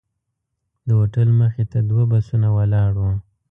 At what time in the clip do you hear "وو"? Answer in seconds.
3.01-3.13